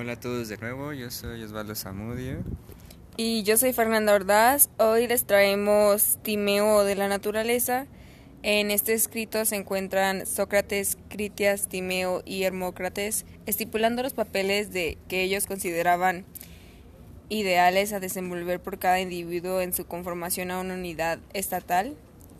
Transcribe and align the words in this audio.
Hola 0.00 0.12
a 0.14 0.16
todos 0.18 0.48
de 0.48 0.56
nuevo, 0.56 0.94
yo 0.94 1.10
soy 1.10 1.42
Osvaldo 1.42 1.74
Zamudio. 1.74 2.38
Y 3.18 3.42
yo 3.42 3.58
soy 3.58 3.74
Fernanda 3.74 4.14
Ordaz. 4.14 4.70
Hoy 4.78 5.06
les 5.06 5.26
traemos 5.26 6.18
Timeo 6.22 6.84
de 6.84 6.94
la 6.94 7.06
naturaleza. 7.06 7.86
En 8.42 8.70
este 8.70 8.94
escrito 8.94 9.44
se 9.44 9.56
encuentran 9.56 10.24
Sócrates, 10.24 10.96
Critias, 11.10 11.68
Timeo 11.68 12.22
y 12.24 12.44
Hermócrates, 12.44 13.26
estipulando 13.44 14.02
los 14.02 14.14
papeles 14.14 14.72
de 14.72 14.96
que 15.06 15.22
ellos 15.22 15.44
consideraban 15.44 16.24
ideales 17.28 17.92
a 17.92 18.00
desenvolver 18.00 18.58
por 18.58 18.78
cada 18.78 19.00
individuo 19.00 19.60
en 19.60 19.74
su 19.74 19.84
conformación 19.84 20.50
a 20.50 20.60
una 20.60 20.72
unidad 20.72 21.18
estatal, 21.34 21.94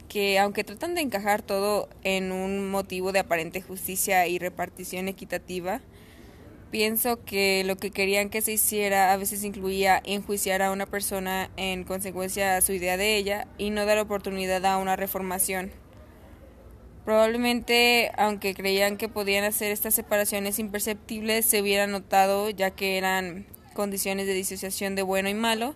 que 0.09 0.39
aunque 0.39 0.65
tratan 0.65 0.95
de 0.95 1.03
encajar 1.03 1.43
todo 1.43 1.91
en 2.05 2.33
un 2.33 2.71
motivo 2.71 3.13
de 3.13 3.19
aparente 3.19 3.61
justicia 3.61 4.27
y 4.29 4.39
repartición 4.39 5.09
equitativa, 5.09 5.83
Pienso 6.71 7.25
que 7.25 7.65
lo 7.65 7.77
que 7.77 7.91
querían 7.91 8.31
que 8.31 8.43
se 8.43 8.53
hiciera 8.53 9.13
a 9.13 9.17
veces 9.17 9.43
incluía 9.43 10.01
enjuiciar 10.05 10.63
a 10.63 10.71
una 10.71 10.87
persona 10.87 11.51
en 11.57 11.83
consecuencia 11.83 12.57
a 12.57 12.61
su 12.61 12.73
idea 12.73 12.97
de 12.97 13.17
ella 13.17 13.49
y 13.59 13.71
no 13.71 13.87
dar 13.87 13.99
oportunidad 13.99 14.65
a 14.65 14.79
una 14.79 14.95
reformación. 14.95 15.73
Probablemente, 17.05 18.13
aunque 18.17 18.55
creían 18.55 18.99
que 18.99 19.09
podían 19.09 19.43
hacer 19.43 19.73
estas 19.73 19.95
separaciones 19.95 20.61
imperceptibles, 20.61 21.45
se 21.45 21.61
hubiera 21.61 21.89
notado 21.89 22.51
ya 22.51 22.71
que 22.71 22.99
eran 22.99 23.47
condiciones 23.75 24.27
de 24.27 24.35
disociación 24.35 24.95
de 24.95 25.03
bueno 25.03 25.29
y 25.29 25.35
malo, 25.35 25.75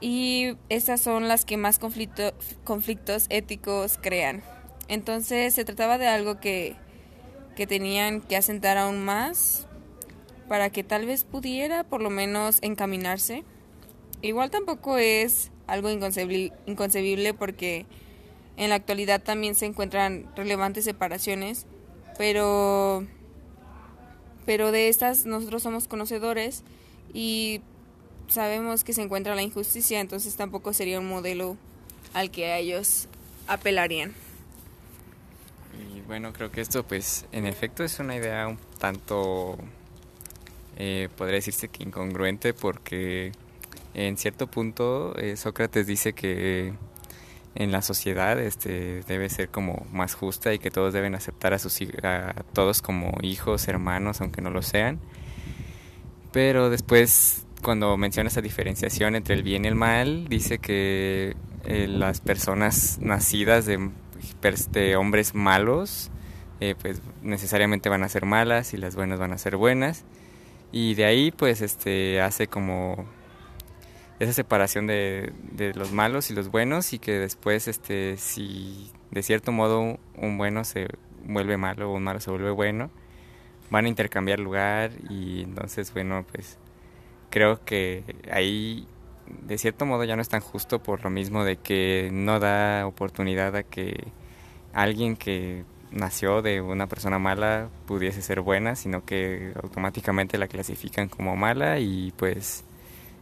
y 0.00 0.56
estas 0.70 1.00
son 1.00 1.28
las 1.28 1.44
que 1.44 1.56
más 1.56 1.78
conflictos 1.78 3.26
éticos 3.28 3.98
crean. 4.02 4.42
Entonces 4.88 5.54
se 5.54 5.64
trataba 5.64 5.98
de 5.98 6.08
algo 6.08 6.40
que, 6.40 6.74
que 7.54 7.68
tenían 7.68 8.22
que 8.22 8.36
asentar 8.36 8.76
aún 8.76 9.04
más 9.04 9.68
para 10.50 10.68
que 10.70 10.82
tal 10.82 11.06
vez 11.06 11.22
pudiera 11.22 11.84
por 11.84 12.02
lo 12.02 12.10
menos 12.10 12.58
encaminarse. 12.62 13.44
Igual 14.20 14.50
tampoco 14.50 14.98
es 14.98 15.52
algo 15.68 15.90
inconcebible, 15.90 17.34
porque 17.34 17.86
en 18.56 18.70
la 18.70 18.74
actualidad 18.74 19.22
también 19.22 19.54
se 19.54 19.66
encuentran 19.66 20.26
relevantes 20.34 20.82
separaciones, 20.84 21.66
pero 22.18 23.06
pero 24.44 24.72
de 24.72 24.88
estas 24.88 25.24
nosotros 25.24 25.62
somos 25.62 25.86
conocedores 25.86 26.64
y 27.14 27.60
sabemos 28.26 28.82
que 28.82 28.92
se 28.92 29.02
encuentra 29.02 29.36
la 29.36 29.42
injusticia, 29.42 30.00
entonces 30.00 30.34
tampoco 30.34 30.72
sería 30.72 30.98
un 30.98 31.08
modelo 31.08 31.56
al 32.12 32.32
que 32.32 32.58
ellos 32.58 33.06
apelarían. 33.46 34.14
Y 35.94 36.00
bueno, 36.00 36.32
creo 36.32 36.50
que 36.50 36.60
esto 36.60 36.82
pues 36.82 37.26
en 37.30 37.46
efecto 37.46 37.84
es 37.84 38.00
una 38.00 38.16
idea 38.16 38.48
un 38.48 38.58
tanto 38.80 39.56
eh, 40.82 41.10
podría 41.14 41.34
decirse 41.34 41.68
que 41.68 41.82
incongruente 41.82 42.54
porque 42.54 43.32
en 43.92 44.16
cierto 44.16 44.46
punto 44.46 45.14
eh, 45.18 45.36
Sócrates 45.36 45.86
dice 45.86 46.14
que 46.14 46.72
en 47.54 47.70
la 47.70 47.82
sociedad 47.82 48.40
este 48.40 49.02
debe 49.02 49.28
ser 49.28 49.50
como 49.50 49.86
más 49.92 50.14
justa 50.14 50.54
y 50.54 50.58
que 50.58 50.70
todos 50.70 50.94
deben 50.94 51.14
aceptar 51.14 51.52
a 51.52 51.58
sus 51.58 51.78
a 52.02 52.32
todos 52.54 52.80
como 52.80 53.12
hijos, 53.20 53.68
hermanos, 53.68 54.22
aunque 54.22 54.40
no 54.40 54.48
lo 54.48 54.62
sean. 54.62 55.00
Pero 56.32 56.70
después 56.70 57.44
cuando 57.60 57.98
menciona 57.98 58.28
esa 58.28 58.40
diferenciación 58.40 59.16
entre 59.16 59.34
el 59.34 59.42
bien 59.42 59.66
y 59.66 59.68
el 59.68 59.74
mal, 59.74 60.28
dice 60.28 60.60
que 60.60 61.36
eh, 61.66 61.88
las 61.88 62.22
personas 62.22 62.98
nacidas 63.02 63.66
de, 63.66 64.96
hombres 64.96 65.34
malos 65.34 66.10
pues 66.80 67.02
necesariamente 67.20 67.90
van 67.90 68.02
a 68.02 68.08
ser 68.08 68.24
malas 68.24 68.72
y 68.72 68.78
las 68.78 68.96
buenas 68.96 69.18
van 69.18 69.32
a 69.32 69.38
ser 69.38 69.56
buenas 69.56 70.04
y 70.72 70.94
de 70.94 71.04
ahí 71.04 71.30
pues 71.30 71.60
este 71.60 72.20
hace 72.20 72.46
como 72.46 73.06
esa 74.18 74.32
separación 74.32 74.86
de, 74.86 75.32
de, 75.52 75.72
los 75.74 75.92
malos 75.92 76.30
y 76.30 76.34
los 76.34 76.50
buenos 76.50 76.92
y 76.92 76.98
que 76.98 77.12
después 77.12 77.68
este 77.68 78.16
si 78.18 78.90
de 79.10 79.22
cierto 79.22 79.50
modo 79.50 79.98
un 80.16 80.38
bueno 80.38 80.64
se 80.64 80.88
vuelve 81.24 81.56
malo 81.56 81.90
o 81.90 81.94
un 81.94 82.04
malo 82.04 82.20
se 82.20 82.30
vuelve 82.30 82.50
bueno 82.50 82.90
van 83.70 83.86
a 83.86 83.88
intercambiar 83.88 84.38
lugar 84.38 84.90
y 85.08 85.42
entonces 85.42 85.92
bueno 85.92 86.24
pues 86.30 86.58
creo 87.30 87.64
que 87.64 88.04
ahí 88.30 88.86
de 89.42 89.58
cierto 89.58 89.86
modo 89.86 90.04
ya 90.04 90.16
no 90.16 90.22
es 90.22 90.28
tan 90.28 90.40
justo 90.40 90.82
por 90.82 91.02
lo 91.02 91.10
mismo 91.10 91.44
de 91.44 91.56
que 91.56 92.10
no 92.12 92.40
da 92.40 92.86
oportunidad 92.86 93.56
a 93.56 93.62
que 93.62 94.08
alguien 94.72 95.16
que 95.16 95.64
nació 95.90 96.42
de 96.42 96.60
una 96.60 96.86
persona 96.86 97.18
mala 97.18 97.68
pudiese 97.86 98.22
ser 98.22 98.40
buena, 98.40 98.76
sino 98.76 99.04
que 99.04 99.52
automáticamente 99.62 100.38
la 100.38 100.48
clasifican 100.48 101.08
como 101.08 101.36
mala 101.36 101.78
y 101.78 102.12
pues 102.16 102.64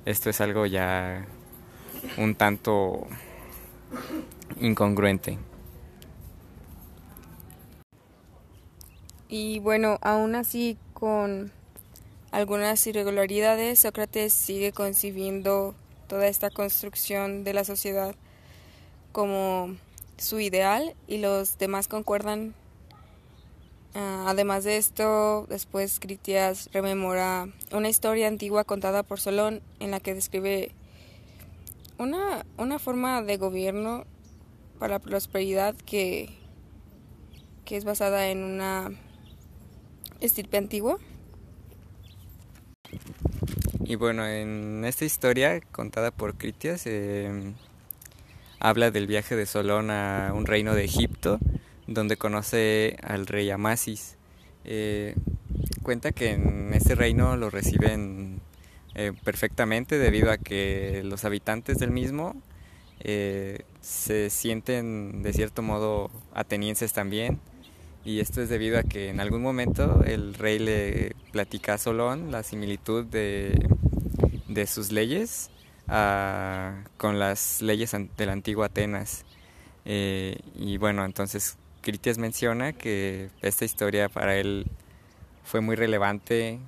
esto 0.05 0.31
es 0.31 0.41
algo 0.41 0.67
ya 0.67 1.27
un 2.17 2.35
tanto 2.35 3.07
incongruente. 4.61 5.39
Y 9.29 9.59
bueno, 9.59 9.99
aún 10.01 10.35
así 10.35 10.79
con 10.95 11.53
algunas 12.31 12.87
irregularidades, 12.87 13.81
Sócrates 13.81 14.33
sigue 14.33 14.73
concibiendo 14.73 15.75
toda 16.07 16.27
esta 16.27 16.51
construcción 16.51 17.45
de 17.45 17.53
la 17.53 17.65
sociedad 17.65 18.15
como 19.13 19.77
su 20.19 20.41
ideal 20.41 20.95
y 21.07 21.19
los 21.19 21.59
demás 21.59 21.89
concuerdan. 21.89 22.55
Ah, 23.95 24.27
además 24.29 24.65
de 24.65 24.77
esto, 24.77 25.47
después 25.49 25.99
Critias 25.99 26.69
rememora 26.73 27.49
una 27.73 27.89
historia 27.89 28.29
antigua 28.29 28.65
contada 28.65 29.03
por 29.03 29.21
Solón 29.21 29.63
en 29.81 29.91
la 29.91 30.01
que 30.01 30.15
describe 30.15 30.73
una, 31.99 32.45
una 32.59 32.79
forma 32.79 33.23
de 33.23 33.37
gobierno 33.39 34.05
para 34.79 34.95
la 34.95 34.99
prosperidad 34.99 35.75
que, 35.75 36.29
que 37.65 37.77
es 37.77 37.85
basada 37.85 38.29
en 38.29 38.45
una 38.45 38.91
estirpe 40.21 40.59
antigua. 40.59 40.99
Y 43.85 43.97
bueno, 43.97 44.27
en 44.27 44.85
esta 44.85 45.05
historia 45.05 45.61
contada 45.73 46.11
por 46.11 46.37
Critias, 46.37 46.83
eh, 46.87 47.55
habla 48.61 48.91
del 48.91 49.07
viaje 49.07 49.37
de 49.37 49.47
Solón 49.47 49.91
a 49.91 50.33
un 50.35 50.47
reino 50.47 50.75
de 50.75 50.85
Egipto, 50.85 51.39
donde 51.87 52.17
conoce 52.17 52.97
al 53.03 53.27
rey 53.27 53.51
Amasis. 53.51 54.17
Eh, 54.65 55.15
cuenta 55.83 56.13
que 56.13 56.33
en 56.33 56.75
ese 56.75 56.95
reino 56.95 57.37
lo 57.37 57.51
reciben 57.51 58.41
eh, 58.95 59.13
perfectamente 59.25 59.99
debido 59.99 60.31
a 60.31 60.39
que 60.39 61.03
los 61.05 61.25
habitantes 61.25 61.79
del 61.79 61.91
mismo 61.91 62.35
eh, 63.01 63.61
se 63.81 64.29
sienten 64.29 65.23
de 65.23 65.33
cierto 65.33 65.63
modo 65.63 66.11
atenienses 66.35 66.93
también 66.93 67.39
y 68.05 68.21
esto 68.21 68.43
es 68.43 68.49
debido 68.49 68.79
a 68.79 68.83
que 68.83 69.09
en 69.09 69.21
algún 69.21 69.41
momento 69.41 70.03
el 70.05 70.35
rey 70.35 70.59
le 70.59 71.15
platica 71.31 71.75
a 71.75 71.79
Solón 71.79 72.33
la 72.33 72.43
similitud 72.43 73.05
de, 73.05 73.69
de 74.49 74.67
sus 74.67 74.91
leyes 74.91 75.51
con 75.89 77.19
las 77.19 77.63
leyes 77.63 77.93
de 77.93 78.27
la 78.27 78.33
antigua 78.33 78.67
Atenas. 78.67 79.25
Eh, 79.85 80.39
y 80.55 80.77
bueno, 80.77 81.05
entonces 81.05 81.57
Critias 81.81 82.19
menciona 82.19 82.75
que 82.75 83.31
esta 83.41 83.65
historia 83.65 84.11
para 84.11 84.37
él 84.37 84.67
fue 85.45 85.63
muy 85.63 85.77
relevante 85.77 86.59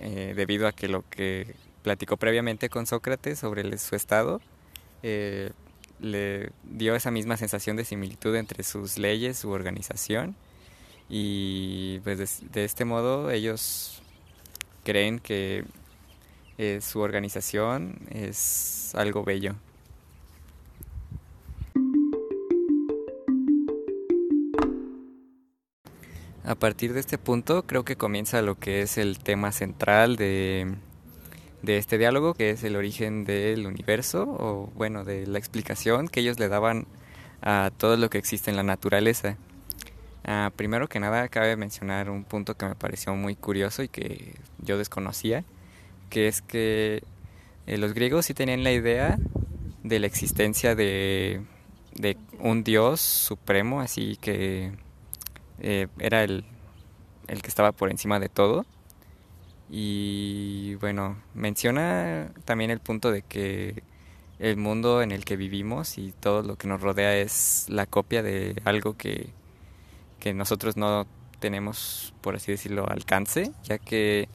eh, 0.00 0.32
debido 0.34 0.66
a 0.66 0.72
que 0.72 0.88
lo 0.88 1.04
que 1.10 1.54
platicó 1.82 2.16
previamente 2.16 2.70
con 2.70 2.86
Sócrates 2.86 3.38
sobre 3.38 3.76
su 3.76 3.96
estado 3.96 4.40
eh, 5.02 5.50
le 6.00 6.52
dio 6.64 6.94
esa 6.94 7.10
misma 7.10 7.36
sensación 7.36 7.76
de 7.76 7.84
similitud 7.84 8.34
entre 8.34 8.62
sus 8.62 8.96
leyes, 8.96 9.38
su 9.38 9.50
organización 9.50 10.34
y 11.10 11.98
pues 12.00 12.40
de 12.50 12.64
este 12.64 12.86
modo 12.86 13.30
ellos 13.30 14.00
creen 14.84 15.18
que 15.18 15.64
su 16.80 17.00
organización 17.00 17.98
es 18.10 18.94
algo 18.94 19.24
bello. 19.24 19.54
A 26.44 26.54
partir 26.54 26.92
de 26.92 27.00
este 27.00 27.16
punto 27.16 27.62
creo 27.64 27.84
que 27.84 27.96
comienza 27.96 28.42
lo 28.42 28.58
que 28.58 28.82
es 28.82 28.98
el 28.98 29.18
tema 29.18 29.52
central 29.52 30.16
de, 30.16 30.74
de 31.62 31.78
este 31.78 31.96
diálogo, 31.96 32.34
que 32.34 32.50
es 32.50 32.64
el 32.64 32.76
origen 32.76 33.24
del 33.24 33.66
universo, 33.66 34.24
o 34.24 34.70
bueno, 34.74 35.04
de 35.04 35.26
la 35.26 35.38
explicación 35.38 36.08
que 36.08 36.20
ellos 36.20 36.38
le 36.38 36.48
daban 36.48 36.86
a 37.42 37.70
todo 37.76 37.96
lo 37.96 38.10
que 38.10 38.18
existe 38.18 38.50
en 38.50 38.56
la 38.56 38.62
naturaleza. 38.62 39.36
Ah, 40.24 40.50
primero 40.54 40.88
que 40.88 41.00
nada, 41.00 41.28
cabe 41.28 41.56
mencionar 41.56 42.10
un 42.10 42.24
punto 42.24 42.56
que 42.56 42.66
me 42.66 42.74
pareció 42.74 43.14
muy 43.14 43.36
curioso 43.36 43.82
y 43.82 43.88
que 43.88 44.34
yo 44.58 44.76
desconocía, 44.76 45.44
que 46.10 46.28
es 46.28 46.42
que 46.42 47.02
eh, 47.66 47.78
los 47.78 47.94
griegos 47.94 48.26
sí 48.26 48.34
tenían 48.34 48.64
la 48.64 48.72
idea 48.72 49.16
de 49.82 49.98
la 49.98 50.06
existencia 50.06 50.74
de, 50.74 51.40
un 52.38 52.64
dios 52.64 53.00
supremo, 53.00 53.80
así 53.80 54.16
que 54.20 54.72
eh, 55.60 55.86
era 55.98 56.24
el, 56.24 56.44
el, 57.28 57.42
que 57.42 57.48
estaba 57.48 57.72
por 57.72 57.90
encima 57.90 58.20
de 58.20 58.28
todo. 58.28 58.66
Y 59.70 60.74
bueno, 60.76 61.16
menciona 61.34 62.32
también 62.44 62.70
el 62.70 62.80
punto 62.80 63.12
de 63.12 63.22
que 63.22 63.82
el 64.40 64.56
mundo 64.56 65.02
en 65.02 65.12
el 65.12 65.24
que 65.24 65.36
vivimos 65.36 65.98
y 65.98 66.12
todo 66.12 66.42
lo 66.42 66.56
que 66.56 66.66
nos 66.66 66.80
rodea 66.80 67.16
es 67.16 67.66
la 67.68 67.86
copia 67.86 68.22
de 68.22 68.60
algo 68.64 68.96
que, 68.96 69.28
que 70.18 70.34
nosotros 70.34 70.76
no 70.76 71.06
tenemos, 71.40 72.14
por 72.20 72.34
así 72.36 72.50
decirlo, 72.52 72.88
alcance, 72.88 73.52
ya 73.64 73.78
que 73.78 74.28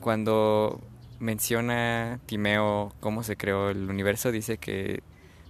cuando 0.00 0.80
menciona 1.18 2.20
Timeo 2.26 2.92
cómo 3.00 3.22
se 3.22 3.36
creó 3.36 3.70
el 3.70 3.88
universo, 3.88 4.32
dice 4.32 4.58
que 4.58 5.02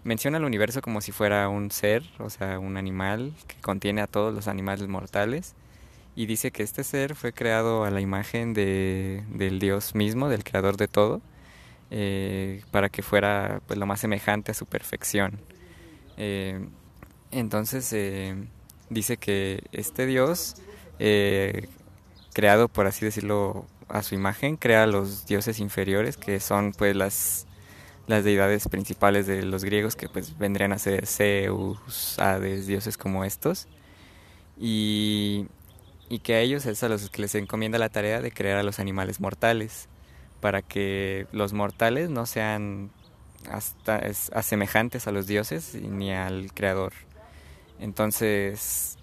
menciona 0.04 0.38
el 0.38 0.44
universo 0.44 0.82
como 0.82 1.00
si 1.00 1.12
fuera 1.12 1.48
un 1.48 1.70
ser, 1.70 2.04
o 2.18 2.30
sea, 2.30 2.58
un 2.58 2.76
animal 2.76 3.34
que 3.48 3.56
contiene 3.60 4.00
a 4.02 4.06
todos 4.06 4.32
los 4.32 4.48
animales 4.48 4.86
mortales. 4.88 5.54
Y 6.14 6.26
dice 6.26 6.50
que 6.50 6.62
este 6.62 6.84
ser 6.84 7.14
fue 7.14 7.32
creado 7.32 7.84
a 7.84 7.90
la 7.90 8.00
imagen 8.00 8.54
de, 8.54 9.24
del 9.28 9.58
Dios 9.58 9.94
mismo, 9.94 10.28
del 10.28 10.44
creador 10.44 10.76
de 10.76 10.88
todo, 10.88 11.20
eh, 11.90 12.62
para 12.70 12.88
que 12.88 13.02
fuera 13.02 13.60
pues, 13.66 13.78
lo 13.78 13.86
más 13.86 14.00
semejante 14.00 14.52
a 14.52 14.54
su 14.54 14.64
perfección. 14.64 15.40
Eh, 16.16 16.66
entonces 17.32 17.92
eh, 17.92 18.34
dice 18.88 19.18
que 19.18 19.64
este 19.72 20.06
Dios, 20.06 20.56
creado 22.32 22.68
por 22.68 22.86
así 22.86 23.04
decirlo 23.04 23.66
a 23.88 24.02
su 24.02 24.14
imagen, 24.14 24.56
crea 24.56 24.84
a 24.84 24.86
los 24.86 25.26
dioses 25.26 25.60
inferiores, 25.60 26.16
que 26.16 26.40
son 26.40 26.72
pues 26.72 26.96
las, 26.96 27.46
las 28.06 28.24
deidades 28.24 28.68
principales 28.68 29.26
de 29.26 29.42
los 29.42 29.64
griegos, 29.64 29.96
que 29.96 30.08
pues 30.08 30.36
vendrían 30.38 30.72
a 30.72 30.78
ser 30.78 31.06
Zeus, 31.06 32.18
Hades, 32.18 32.66
dioses 32.66 32.96
como 32.96 33.24
estos. 33.24 33.68
Y, 34.58 35.46
y 36.08 36.20
que 36.20 36.34
a 36.34 36.40
ellos 36.40 36.66
es 36.66 36.82
a 36.82 36.88
los 36.88 37.10
que 37.10 37.22
les 37.22 37.34
encomienda 37.34 37.78
la 37.78 37.88
tarea 37.88 38.20
de 38.20 38.32
crear 38.32 38.58
a 38.58 38.62
los 38.62 38.78
animales 38.78 39.20
mortales, 39.20 39.88
para 40.40 40.62
que 40.62 41.26
los 41.32 41.52
mortales 41.52 42.10
no 42.10 42.26
sean 42.26 42.90
hasta 43.50 44.02
semejantes 44.42 45.06
a 45.06 45.12
los 45.12 45.26
dioses 45.26 45.74
ni 45.74 46.12
al 46.12 46.52
creador. 46.52 46.92
Entonces, 47.78 48.98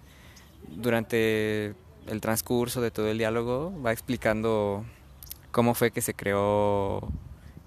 durante 0.67 1.73
el 2.07 2.21
transcurso 2.21 2.81
de 2.81 2.91
todo 2.91 3.07
el 3.07 3.17
diálogo 3.17 3.73
va 3.81 3.91
explicando 3.91 4.85
cómo 5.51 5.73
fue 5.73 5.91
que 5.91 6.01
se 6.01 6.13
creó 6.13 7.07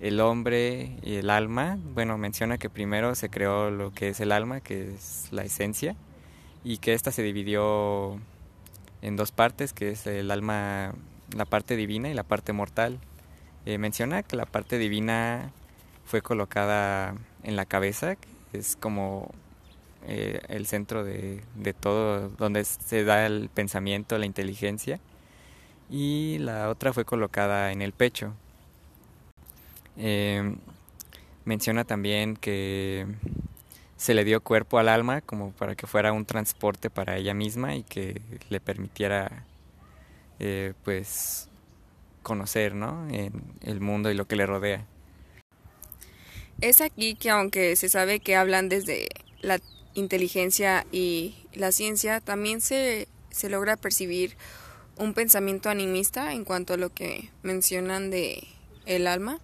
el 0.00 0.20
hombre 0.20 0.98
y 1.02 1.16
el 1.16 1.30
alma. 1.30 1.78
Bueno, 1.94 2.18
menciona 2.18 2.58
que 2.58 2.70
primero 2.70 3.14
se 3.14 3.30
creó 3.30 3.70
lo 3.70 3.92
que 3.92 4.08
es 4.08 4.20
el 4.20 4.32
alma, 4.32 4.60
que 4.60 4.94
es 4.94 5.28
la 5.30 5.42
esencia, 5.42 5.96
y 6.64 6.78
que 6.78 6.94
ésta 6.94 7.12
se 7.12 7.22
dividió 7.22 8.18
en 9.02 9.16
dos 9.16 9.32
partes, 9.32 9.72
que 9.72 9.90
es 9.90 10.06
el 10.06 10.30
alma, 10.30 10.94
la 11.34 11.44
parte 11.44 11.76
divina 11.76 12.08
y 12.10 12.14
la 12.14 12.24
parte 12.24 12.52
mortal. 12.52 12.98
Eh, 13.64 13.78
menciona 13.78 14.22
que 14.22 14.36
la 14.36 14.46
parte 14.46 14.78
divina 14.78 15.52
fue 16.04 16.22
colocada 16.22 17.14
en 17.42 17.56
la 17.56 17.66
cabeza, 17.66 18.16
que 18.16 18.28
es 18.58 18.76
como 18.76 19.30
eh, 20.08 20.40
el 20.48 20.66
centro 20.66 21.02
de, 21.04 21.42
todo, 21.80 22.28
donde 22.28 22.64
se 22.64 23.02
da 23.02 23.26
el 23.26 23.48
pensamiento, 23.52 24.18
la 24.18 24.26
inteligencia, 24.26 25.00
y 25.90 26.38
la 26.38 26.68
otra 26.68 26.92
fue 26.92 27.04
colocada 27.04 27.72
en 27.72 27.82
el 27.82 27.92
pecho. 27.92 28.32
Eh, 29.96 30.54
menciona 31.44 31.84
también 31.84 32.36
que 32.36 33.06
se 33.96 34.14
le 34.14 34.24
dio 34.24 34.40
cuerpo 34.42 34.78
al 34.78 34.88
alma 34.88 35.22
como 35.22 35.50
para 35.52 35.74
que 35.74 35.86
fuera 35.88 36.12
un 36.12 36.24
transporte 36.24 36.88
para 36.88 37.16
ella 37.16 37.34
misma 37.34 37.74
y 37.74 37.82
que 37.82 38.20
le 38.48 38.60
permitiera 38.60 39.44
eh, 40.38 40.74
pues 40.84 41.48
conocer 42.22 42.74
¿no? 42.74 43.08
el 43.08 43.80
mundo 43.80 44.10
y 44.10 44.14
lo 44.14 44.26
que 44.26 44.36
le 44.36 44.46
rodea. 44.46 44.84
Es 46.60 46.80
aquí 46.80 47.16
que 47.16 47.30
aunque 47.30 47.74
se 47.74 47.88
sabe 47.88 48.20
que 48.20 48.36
hablan 48.36 48.68
desde 48.68 49.08
la 49.40 49.58
inteligencia 49.96 50.86
y 50.92 51.34
la 51.52 51.72
ciencia, 51.72 52.20
también 52.20 52.60
se, 52.60 53.08
se 53.30 53.48
logra 53.48 53.76
percibir 53.76 54.36
un 54.96 55.14
pensamiento 55.14 55.68
animista 55.68 56.32
en 56.32 56.44
cuanto 56.44 56.74
a 56.74 56.76
lo 56.76 56.92
que 56.92 57.30
mencionan 57.42 58.10
de 58.10 58.46
el 58.84 59.06
alma, 59.06 59.40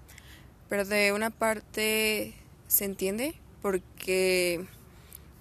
pero 0.69 0.84
de 0.84 1.12
una 1.12 1.31
parte 1.31 2.34
se 2.69 2.84
entiende 2.84 3.34
porque 3.60 4.64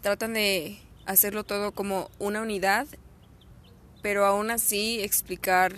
tratan 0.01 0.33
de 0.33 0.79
hacerlo 1.05 1.43
todo 1.43 1.71
como 1.71 2.09
una 2.19 2.41
unidad, 2.41 2.87
pero 4.01 4.25
aún 4.25 4.49
así 4.49 5.01
explicar 5.01 5.73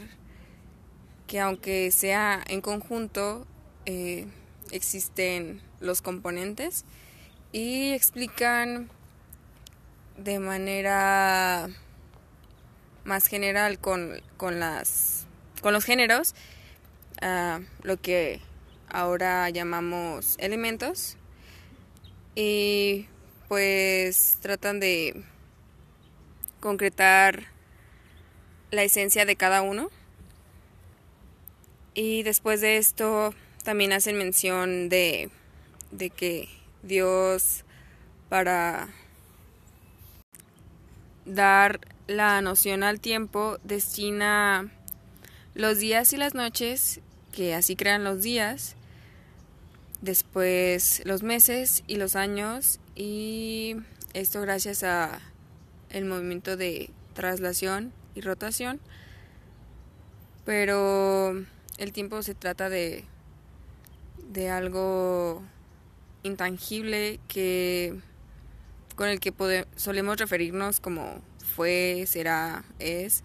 que 1.28 1.40
aunque 1.40 1.92
sea 1.92 2.44
en 2.48 2.62
conjunto, 2.62 3.46
eh, 3.86 4.28
existen 4.72 5.62
los 5.80 6.02
componentes 6.02 6.86
y 7.52 7.92
explican 7.92 8.90
de 10.18 10.40
manera 10.40 11.70
más 13.04 13.28
general 13.28 13.80
con, 13.80 14.22
con, 14.38 14.60
las, 14.60 15.26
con 15.62 15.74
los 15.74 15.84
géneros, 15.84 16.36
uh, 17.22 17.62
lo 17.82 18.00
que 18.00 18.40
ahora 18.90 19.50
llamamos 19.50 20.36
elementos, 20.40 21.18
y 22.36 23.08
pues 23.48 24.38
tratan 24.42 24.80
de 24.80 25.24
concretar 26.60 27.44
la 28.72 28.84
esencia 28.84 29.26
de 29.26 29.36
cada 29.36 29.62
uno. 29.62 29.90
Y 31.94 32.24
después 32.24 32.62
de 32.62 32.78
esto 32.78 33.36
también 33.64 33.94
hacen 33.94 34.18
mención 34.18 34.90
de, 34.90 35.30
de 35.92 36.10
que 36.10 36.50
Dios 36.82 37.66
para 38.30 38.90
dar 41.26 41.80
la 42.08 42.42
noción 42.42 42.84
al 42.84 43.00
tiempo, 43.00 43.58
destina 43.64 44.72
los 45.54 45.80
días 45.80 46.14
y 46.14 46.18
las 46.18 46.34
noches, 46.34 47.00
que 47.32 47.54
así 47.54 47.76
crean 47.76 48.04
los 48.04 48.22
días, 48.22 48.76
después 50.02 51.02
los 51.06 51.24
meses 51.24 51.84
y 51.88 51.96
los 51.96 52.16
años, 52.16 52.80
y 52.96 53.76
esto 54.14 54.42
gracias 54.42 54.84
a 54.84 55.20
el 55.90 56.06
movimiento 56.06 56.58
de 56.58 56.90
traslación 57.14 57.94
y 58.16 58.22
rotación, 58.22 58.80
pero 60.46 61.34
el 61.78 61.94
tiempo 61.94 62.22
se 62.22 62.36
trata 62.36 62.70
de, 62.70 63.06
de 64.32 64.50
algo 64.50 65.44
intangible 66.24 67.20
que 67.28 68.00
con 68.96 69.08
el 69.08 69.20
que 69.20 69.34
solemos 69.76 70.18
referirnos 70.18 70.80
como 70.80 71.22
fue, 71.56 72.06
será, 72.08 72.64
es, 72.80 73.24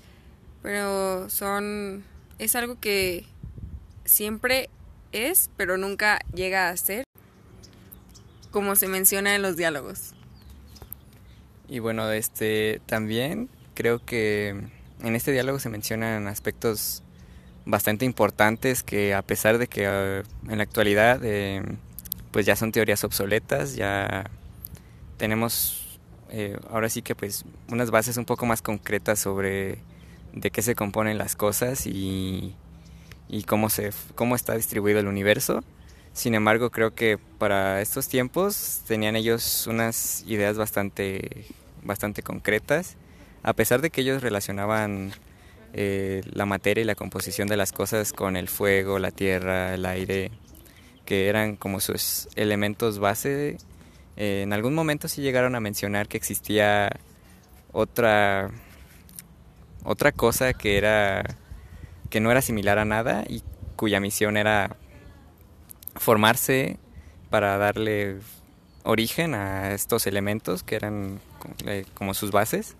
pero 0.62 1.30
son 1.30 2.04
es 2.38 2.54
algo 2.54 2.78
que 2.80 3.24
siempre 4.04 4.70
es, 5.12 5.50
pero 5.56 5.76
nunca 5.76 6.20
llega 6.34 6.68
a 6.68 6.76
ser, 6.76 7.04
como 8.50 8.76
se 8.76 8.88
menciona 8.88 9.34
en 9.34 9.42
los 9.42 9.56
diálogos. 9.56 10.14
Y 11.68 11.80
bueno, 11.80 12.10
este 12.10 12.80
también 12.86 13.48
creo 13.74 14.04
que 14.04 14.48
en 15.02 15.14
este 15.14 15.32
diálogo 15.32 15.58
se 15.58 15.68
mencionan 15.68 16.26
aspectos 16.26 17.02
bastante 17.66 18.04
importantes 18.06 18.82
que 18.82 19.14
a 19.14 19.22
pesar 19.22 19.58
de 19.58 19.66
que 19.66 19.84
eh, 19.86 20.22
en 20.48 20.56
la 20.56 20.62
actualidad 20.62 21.20
eh, 21.22 21.62
pues 22.30 22.46
ya 22.46 22.56
son 22.56 22.72
teorías 22.72 23.04
obsoletas, 23.04 23.74
ya 23.74 24.30
tenemos 25.18 25.98
eh, 26.30 26.56
ahora 26.70 26.88
sí 26.88 27.02
que 27.02 27.14
pues 27.14 27.44
unas 27.70 27.90
bases 27.90 28.16
un 28.16 28.24
poco 28.24 28.46
más 28.46 28.62
concretas 28.62 29.18
sobre 29.18 29.78
de 30.32 30.50
qué 30.50 30.62
se 30.62 30.74
componen 30.74 31.18
las 31.18 31.36
cosas 31.36 31.86
y, 31.86 32.54
y 33.28 33.42
cómo, 33.44 33.70
se, 33.70 33.92
cómo 34.14 34.36
está 34.36 34.54
distribuido 34.54 35.00
el 35.00 35.08
universo. 35.08 35.62
Sin 36.12 36.34
embargo, 36.34 36.70
creo 36.70 36.94
que 36.94 37.18
para 37.38 37.80
estos 37.80 38.08
tiempos 38.08 38.82
tenían 38.86 39.16
ellos 39.16 39.66
unas 39.66 40.24
ideas 40.26 40.56
bastante, 40.58 41.46
bastante 41.82 42.22
concretas, 42.22 42.96
a 43.42 43.52
pesar 43.52 43.80
de 43.80 43.90
que 43.90 44.00
ellos 44.00 44.22
relacionaban 44.22 45.12
eh, 45.72 46.22
la 46.32 46.44
materia 46.44 46.82
y 46.82 46.84
la 46.84 46.94
composición 46.94 47.48
de 47.48 47.56
las 47.56 47.72
cosas 47.72 48.12
con 48.12 48.36
el 48.36 48.48
fuego, 48.48 48.98
la 48.98 49.12
tierra, 49.12 49.74
el 49.74 49.86
aire, 49.86 50.30
que 51.04 51.28
eran 51.28 51.56
como 51.56 51.80
sus 51.80 52.28
elementos 52.34 52.98
base 52.98 53.58
eh, 54.18 54.42
en 54.42 54.52
algún 54.52 54.74
momento 54.74 55.06
sí 55.06 55.22
llegaron 55.22 55.54
a 55.54 55.60
mencionar 55.60 56.08
que 56.08 56.16
existía 56.16 56.90
otra 57.70 58.50
otra 59.84 60.10
cosa 60.10 60.54
que 60.54 60.76
era 60.76 61.22
que 62.10 62.18
no 62.18 62.32
era 62.32 62.42
similar 62.42 62.80
a 62.80 62.84
nada 62.84 63.22
y 63.28 63.44
cuya 63.76 64.00
misión 64.00 64.36
era 64.36 64.76
formarse 65.94 66.78
para 67.30 67.58
darle 67.58 68.18
origen 68.82 69.34
a 69.36 69.72
estos 69.72 70.08
elementos 70.08 70.64
que 70.64 70.74
eran 70.74 71.20
eh, 71.64 71.84
como 71.94 72.12
sus 72.12 72.32
bases. 72.32 72.74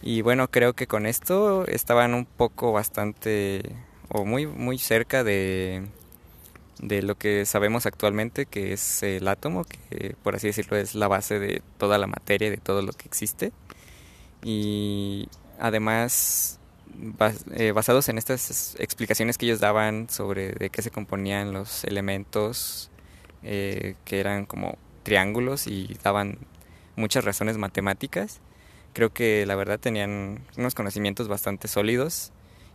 Y 0.00 0.22
bueno 0.22 0.48
creo 0.48 0.72
que 0.72 0.86
con 0.86 1.04
esto 1.04 1.66
estaban 1.66 2.14
un 2.14 2.24
poco 2.24 2.72
bastante 2.72 3.76
o 4.08 4.24
muy, 4.24 4.46
muy 4.46 4.78
cerca 4.78 5.24
de, 5.24 5.84
de 6.82 7.02
lo 7.02 7.16
que 7.16 7.44
sabemos 7.46 7.86
actualmente, 7.86 8.46
que 8.46 8.72
es 8.72 9.02
el 9.02 9.28
átomo, 9.28 9.64
que 9.64 10.16
por 10.22 10.34
así 10.34 10.46
decirlo 10.46 10.76
es 10.76 10.94
la 10.94 11.08
base 11.08 11.38
de 11.38 11.62
toda 11.78 11.98
la 11.98 12.06
materia, 12.06 12.50
de 12.50 12.56
todo 12.56 12.82
lo 12.82 12.92
que 12.92 13.06
existe. 13.06 13.52
Y 14.42 15.28
además, 15.58 16.58
eh, 17.52 17.72
basados 17.72 18.08
en 18.08 18.18
estas 18.18 18.76
explicaciones 18.78 19.38
que 19.38 19.46
ellos 19.46 19.60
daban 19.60 20.08
sobre 20.08 20.52
de 20.52 20.70
qué 20.70 20.82
se 20.82 20.90
componían 20.90 21.52
los 21.52 21.84
elementos, 21.84 22.90
eh, 23.42 23.94
que 24.04 24.20
eran 24.20 24.46
como 24.46 24.78
triángulos 25.02 25.66
y 25.66 25.96
daban 26.02 26.38
muchas 26.96 27.24
razones 27.24 27.58
matemáticas, 27.58 28.40
creo 28.92 29.12
que 29.12 29.46
la 29.46 29.54
verdad 29.54 29.78
tenían 29.78 30.44
unos 30.56 30.74
conocimientos 30.74 31.28
bastante 31.28 31.68
sólidos 31.68 32.32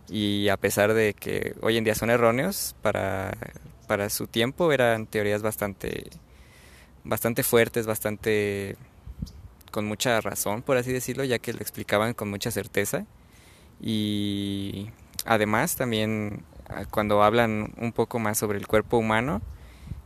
y 0.08 0.48
a 0.48 0.56
pesar 0.56 0.94
de 0.94 1.14
que 1.14 1.54
hoy 1.60 1.76
en 1.76 1.84
día 1.84 1.94
son 1.94 2.10
erróneos, 2.10 2.74
para, 2.82 3.32
para 3.86 4.10
su 4.10 4.26
tiempo 4.26 4.72
eran 4.72 5.06
teorías 5.06 5.42
bastante, 5.42 6.10
bastante 7.04 7.42
fuertes, 7.42 7.86
bastante 7.86 8.76
con 9.70 9.86
mucha 9.86 10.20
razón, 10.20 10.62
por 10.62 10.76
así 10.76 10.92
decirlo, 10.92 11.24
ya 11.24 11.38
que 11.38 11.52
lo 11.52 11.60
explicaban 11.60 12.14
con 12.14 12.30
mucha 12.30 12.50
certeza. 12.50 13.06
Y 13.80 14.90
además 15.24 15.76
también 15.76 16.44
ah, 16.68 16.84
cuando 16.90 17.22
hablan 17.22 17.74
un 17.76 17.92
poco 17.92 18.18
más 18.18 18.38
sobre 18.38 18.58
el 18.58 18.66
cuerpo 18.66 18.96
humano, 18.98 19.42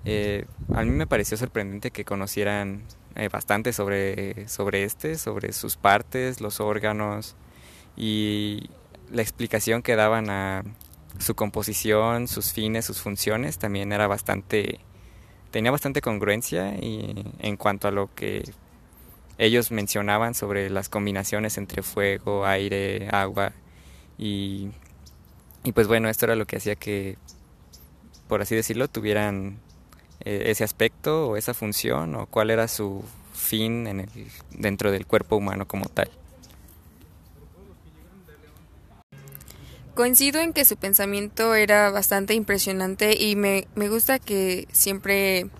eh, 0.05 0.47
a 0.75 0.83
mí 0.83 0.91
me 0.91 1.07
pareció 1.07 1.37
sorprendente 1.37 1.91
que 1.91 2.05
conocieran 2.05 2.83
eh, 3.17 3.29
bastante 3.29 3.73
sobre, 3.73 4.49
sobre 4.49 4.85
este, 4.85 5.17
sobre 5.17 5.53
sus 5.53 5.77
partes, 5.77 6.41
los 6.41 6.61
órganos 6.61 7.37
y 7.97 8.71
la 9.11 9.23
explicación 9.23 9.83
que 9.83 9.97
daban 9.97 10.31
a 10.31 10.65
su 11.19 11.35
composición, 11.35 12.29
sus 12.29 12.53
fines, 12.53 12.85
sus 12.85 13.01
funciones, 13.01 13.59
también 13.59 13.93
era 13.93 14.07
bastante, 14.07 14.81
tenía 15.51 15.71
bastante 15.71 16.01
congruencia 16.01 16.75
y 16.75 17.25
en 17.41 17.57
cuanto 17.57 17.89
a 17.89 17.91
lo 17.91 18.15
que 18.15 18.45
ellos 19.39 19.71
mencionaban 19.71 20.35
sobre 20.35 20.71
las 20.71 20.89
combinaciones 20.89 21.59
entre 21.59 21.83
fuego, 21.83 22.47
aire, 22.47 23.09
agua 23.11 23.53
y, 24.19 24.71
y 25.65 25.73
pues 25.73 25.89
bueno, 25.89 26.09
esto 26.09 26.27
era 26.27 26.37
lo 26.37 26.47
que 26.47 26.57
hacía 26.57 26.77
que, 26.77 27.17
por 28.29 28.43
así 28.43 28.55
decirlo, 28.55 28.89
tuvieran 28.89 29.59
eh, 30.21 30.45
ese 30.51 30.65
aspecto 30.65 31.29
o 31.29 31.37
esa 31.37 31.55
función 31.55 32.15
o 32.15 32.27
cuál 32.27 32.51
era 32.51 32.69
su 32.69 33.03
fin 33.33 33.87
en 33.87 34.01
el, 34.01 34.09
dentro 34.51 34.91
del 34.93 35.07
cuerpo 35.07 35.37
humano 35.37 35.67
como 35.67 35.87
tal. 35.87 36.11
Coincido 40.01 40.41
en 40.41 40.55
que 40.55 40.65
su 40.65 40.79
pensamiento 40.79 41.55
era 41.55 41.91
bastante 41.91 42.33
impresionante 42.33 43.23
y 43.23 43.37
me, 43.37 43.69
me 43.75 43.91
gusta 43.91 44.19
que 44.19 44.67
siempre 44.73 45.51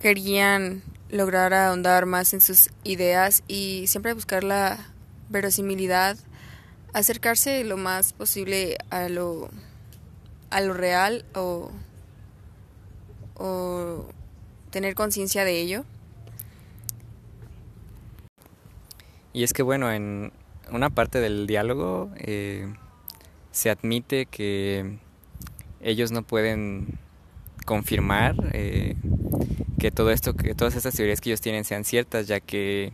querían 0.00 0.82
lograr 1.10 1.54
ahondar 1.54 2.06
más 2.06 2.34
en 2.34 2.40
sus 2.40 2.70
ideas 2.82 3.44
y 3.46 3.84
siempre 3.86 4.14
buscar 4.14 4.42
la 4.42 4.92
verosimilidad, 5.28 6.16
acercarse 6.92 7.62
lo 7.62 7.76
más 7.76 8.14
posible 8.14 8.78
a 8.90 9.08
lo, 9.08 9.48
a 10.50 10.60
lo 10.60 10.74
real 10.74 11.24
o 11.36 11.70
o 13.36 14.06
tener 14.70 14.96
conciencia 14.96 15.44
de 15.44 15.60
ello? 15.60 15.84
Y 19.32 19.44
es 19.44 19.52
que 19.52 19.62
bueno, 19.62 19.92
en 19.92 20.32
una 20.72 20.90
parte 20.90 21.20
del 21.20 21.46
diálogo 21.46 22.10
eh, 22.16 22.74
se 23.56 23.70
admite 23.70 24.26
que 24.26 24.98
ellos 25.80 26.12
no 26.12 26.22
pueden 26.22 26.98
confirmar 27.64 28.34
eh, 28.52 28.96
que 29.78 29.90
todo 29.90 30.10
esto, 30.10 30.36
que 30.36 30.54
todas 30.54 30.76
estas 30.76 30.94
teorías 30.94 31.22
que 31.22 31.30
ellos 31.30 31.40
tienen 31.40 31.64
sean 31.64 31.84
ciertas, 31.84 32.26
ya 32.26 32.40
que 32.40 32.92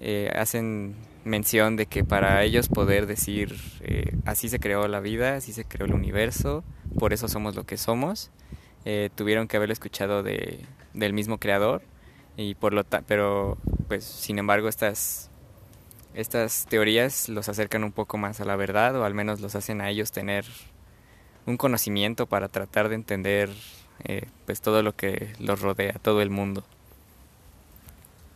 eh, 0.00 0.28
hacen 0.34 0.96
mención 1.22 1.76
de 1.76 1.86
que 1.86 2.02
para 2.02 2.42
ellos 2.42 2.68
poder 2.68 3.06
decir 3.06 3.54
así 4.24 4.48
se 4.48 4.58
creó 4.58 4.88
la 4.88 4.98
vida, 4.98 5.36
así 5.36 5.52
se 5.52 5.64
creó 5.64 5.86
el 5.86 5.94
universo, 5.94 6.64
por 6.98 7.12
eso 7.12 7.28
somos 7.28 7.54
lo 7.54 7.64
que 7.64 7.76
somos, 7.76 8.32
eh, 8.84 9.08
tuvieron 9.14 9.46
que 9.46 9.56
haberlo 9.56 9.72
escuchado 9.72 10.24
de, 10.24 10.64
del 10.94 11.12
mismo 11.12 11.38
creador 11.38 11.82
y 12.36 12.56
por 12.56 12.72
lo 12.72 12.82
pero 13.06 13.56
pues 13.86 14.02
sin 14.02 14.40
embargo 14.40 14.68
estas 14.68 15.29
estas 16.14 16.66
teorías 16.68 17.28
los 17.28 17.48
acercan 17.48 17.84
un 17.84 17.92
poco 17.92 18.18
más 18.18 18.40
a 18.40 18.44
la 18.44 18.56
verdad 18.56 18.96
o 18.96 19.04
al 19.04 19.14
menos 19.14 19.40
los 19.40 19.54
hacen 19.54 19.80
a 19.80 19.90
ellos 19.90 20.12
tener 20.12 20.44
un 21.46 21.56
conocimiento 21.56 22.26
para 22.26 22.48
tratar 22.48 22.88
de 22.88 22.96
entender 22.96 23.50
eh, 24.04 24.26
pues 24.46 24.60
todo 24.60 24.82
lo 24.82 24.94
que 24.94 25.32
los 25.38 25.60
rodea 25.60 25.94
todo 26.02 26.20
el 26.22 26.30
mundo 26.30 26.64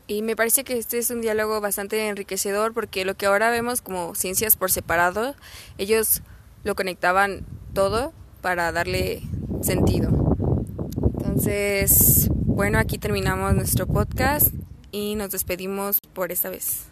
y 0.07 0.23
me 0.23 0.37
parece 0.37 0.65
que 0.65 0.77
este 0.77 0.99
es 0.99 1.11
un 1.11 1.21
diálogo 1.21 1.61
bastante 1.61 2.09
enriquecedor 2.09 2.75
porque 2.75 3.05
lo 3.05 3.15
que 3.15 3.27
ahora 3.27 3.51
vemos 3.51 3.83
como 3.83 4.15
ciencias 4.15 4.57
por 4.57 4.71
separado 4.71 5.35
ellos 5.79 6.23
lo 6.63 6.75
conectaban 6.75 7.45
todo 7.73 8.13
para 8.43 8.71
darle 8.73 9.23
sentido 9.63 10.25
entonces, 11.35 12.29
bueno, 12.31 12.79
aquí 12.79 12.97
terminamos 12.97 13.55
nuestro 13.55 13.89
podcast 13.89 14.55
y 14.93 15.17
nos 15.17 15.33
despedimos 15.33 15.99
por 16.13 16.31
esta 16.31 16.49
vez. 16.49 16.85